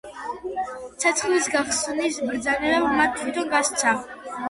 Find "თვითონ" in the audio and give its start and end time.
3.23-3.57